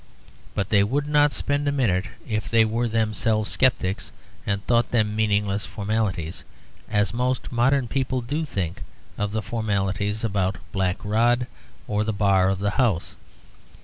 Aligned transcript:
But 0.55 0.69
they 0.69 0.81
would 0.83 1.05
not 1.05 1.31
spend 1.31 1.67
a 1.67 1.71
minute 1.71 2.05
if 2.27 2.49
they 2.49 2.65
were 2.65 2.87
themselves 2.87 3.51
sceptics 3.55 4.11
and 4.47 4.65
thought 4.65 4.89
them 4.89 5.15
meaningless 5.15 5.67
formalities, 5.67 6.43
as 6.89 7.13
most 7.13 7.51
modern 7.51 7.87
people 7.87 8.21
do 8.21 8.43
think 8.43 8.81
of 9.19 9.31
the 9.31 9.43
formalities 9.43 10.23
about 10.23 10.55
Black 10.71 10.97
Rod 11.05 11.45
or 11.87 12.03
the 12.03 12.13
Bar 12.13 12.49
of 12.49 12.57
the 12.57 12.71
House. 12.81 13.15